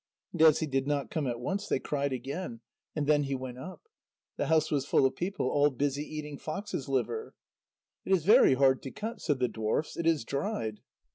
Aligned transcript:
And 0.31 0.41
as 0.41 0.61
he 0.61 0.65
did 0.65 0.87
not 0.87 1.11
come 1.11 1.27
at 1.27 1.39
once, 1.39 1.67
they 1.67 1.77
cried 1.77 2.11
again. 2.11 2.61
And 2.95 3.05
then 3.05 3.21
he 3.21 3.35
went 3.35 3.59
up. 3.59 3.83
The 4.35 4.47
house 4.47 4.71
was 4.71 4.87
full 4.87 5.05
of 5.05 5.15
people, 5.15 5.47
all 5.47 5.69
busy 5.69 6.01
eating 6.01 6.39
foxes' 6.39 6.89
liver. 6.89 7.35
"It 8.03 8.11
is 8.11 8.25
very 8.25 8.55
hard 8.55 8.81
to 8.81 8.89
cut," 8.89 9.21
said 9.21 9.37
the 9.37 9.47
dwarfs. 9.47 9.95
"It 9.95 10.07
is 10.07 10.25
dried." 10.25 10.79